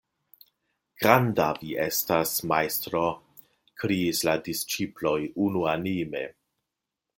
[1.01, 3.03] "Granda vi estas majstro!"
[3.83, 5.15] Kriis la disĉiploj
[5.49, 6.27] unuanime.